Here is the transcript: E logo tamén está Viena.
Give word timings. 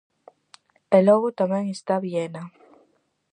E 0.97 0.99
logo 1.07 1.29
tamén 1.39 1.65
está 1.75 1.93
Viena. 2.05 2.43